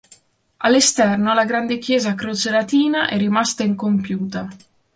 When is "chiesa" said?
1.77-2.09